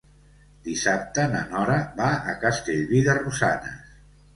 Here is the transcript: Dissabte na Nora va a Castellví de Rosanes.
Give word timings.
Dissabte 0.67 1.27
na 1.35 1.43
Nora 1.53 1.77
va 2.03 2.11
a 2.35 2.37
Castellví 2.49 3.07
de 3.11 3.21
Rosanes. 3.23 3.91